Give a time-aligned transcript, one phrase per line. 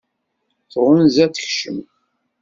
[0.71, 1.79] Tɣunza ad tekcem.